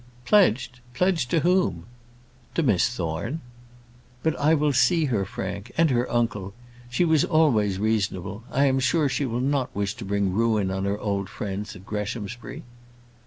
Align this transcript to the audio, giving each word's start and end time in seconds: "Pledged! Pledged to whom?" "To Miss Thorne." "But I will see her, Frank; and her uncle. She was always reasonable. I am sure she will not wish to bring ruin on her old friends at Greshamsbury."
"Pledged! 0.25 0.79
Pledged 0.95 1.29
to 1.29 1.41
whom?" 1.41 1.85
"To 2.55 2.63
Miss 2.63 2.89
Thorne." 2.89 3.39
"But 4.23 4.35
I 4.39 4.55
will 4.55 4.73
see 4.73 5.05
her, 5.05 5.25
Frank; 5.25 5.71
and 5.77 5.91
her 5.91 6.11
uncle. 6.11 6.55
She 6.89 7.05
was 7.05 7.23
always 7.23 7.77
reasonable. 7.77 8.43
I 8.51 8.65
am 8.65 8.79
sure 8.79 9.07
she 9.07 9.27
will 9.27 9.39
not 9.41 9.75
wish 9.75 9.93
to 9.97 10.05
bring 10.05 10.33
ruin 10.33 10.71
on 10.71 10.85
her 10.85 10.97
old 10.97 11.29
friends 11.29 11.75
at 11.75 11.85
Greshamsbury." 11.85 12.63